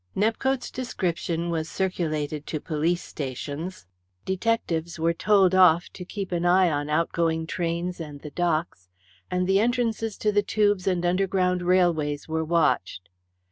Nepcote's 0.15 0.71
description 0.71 1.51
was 1.51 1.69
circulated 1.69 2.47
to 2.47 2.59
police 2.59 3.03
stations, 3.03 3.85
detectives 4.25 4.97
were 4.97 5.13
told 5.13 5.53
off 5.53 5.89
to 5.93 6.03
keep 6.03 6.31
an 6.31 6.43
eye 6.43 6.71
on 6.71 6.89
outgoing 6.89 7.45
trains 7.45 7.99
and 7.99 8.19
the 8.21 8.31
docks, 8.31 8.89
and 9.29 9.45
the 9.45 9.59
entrances 9.59 10.17
to 10.17 10.31
the 10.31 10.41
tubes 10.41 10.87
and 10.87 11.05
underground 11.05 11.61
railways 11.61 12.27
were 12.27 12.43
watched. 12.43 13.09